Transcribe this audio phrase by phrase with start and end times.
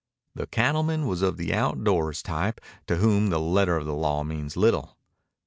[0.33, 4.57] The cattleman was of the outdoors type to whom the letter of the law means
[4.57, 4.97] little.